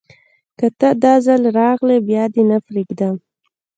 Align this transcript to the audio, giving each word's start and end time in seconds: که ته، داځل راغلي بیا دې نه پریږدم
که 0.59 0.67
ته، 0.79 0.89
داځل 1.03 1.41
راغلي 1.59 1.97
بیا 2.07 2.23
دې 2.33 2.43
نه 2.49 2.57
پریږدم 2.65 3.15